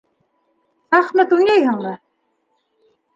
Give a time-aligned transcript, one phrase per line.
[0.95, 1.91] Шахмат уйнайһыңмы?